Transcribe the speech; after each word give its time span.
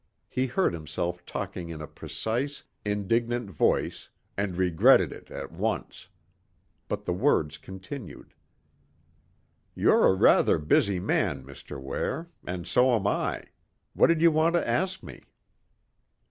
He 0.29 0.47
heard 0.47 0.73
himself 0.73 1.23
talking 1.27 1.69
in 1.69 1.79
a 1.79 1.85
precise, 1.85 2.63
indignant 2.83 3.51
voice 3.51 4.09
and 4.35 4.57
regretted 4.57 5.11
it 5.11 5.29
at 5.29 5.51
once. 5.51 6.07
But 6.87 7.05
the 7.05 7.13
words 7.13 7.59
continued: 7.59 8.33
"You're 9.75 10.07
a 10.07 10.15
rather 10.15 10.57
busy 10.57 10.99
man, 10.99 11.43
Mr. 11.45 11.79
Ware. 11.79 12.31
And 12.47 12.65
so 12.65 12.95
am 12.95 13.05
I. 13.05 13.43
What 13.93 14.07
did 14.07 14.23
you 14.23 14.31
want 14.31 14.55
to 14.55 14.67
ask 14.67 15.03
me?" 15.03 15.21